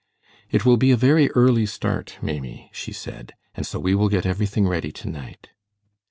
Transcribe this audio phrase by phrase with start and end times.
[0.49, 4.25] "It will be a very early start, Maimie," she said, "and so we will get
[4.25, 5.49] everything ready to night."